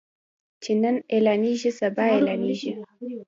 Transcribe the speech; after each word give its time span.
چې 0.63 0.71
نن 0.81 0.95
اعلانيږي 1.13 1.71
سبا 1.79 2.03
اعلانيږي. 2.15 2.71